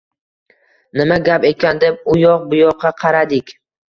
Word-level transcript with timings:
Nima 0.97 1.17
gap 1.27 1.45
ekan 1.49 1.81
deb 1.83 1.99
u 2.11 2.13
yoq-bu 2.23 2.57
yoqqa 2.63 2.91
qaradik 3.03 3.47